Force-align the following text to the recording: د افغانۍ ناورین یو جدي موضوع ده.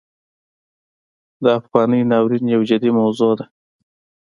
د 1.43 1.45
افغانۍ 1.59 2.01
ناورین 2.11 2.45
یو 2.55 2.61
جدي 2.69 2.91
موضوع 2.99 3.31
ده. 3.39 3.45